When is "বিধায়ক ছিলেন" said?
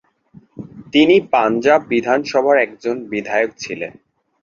3.11-3.93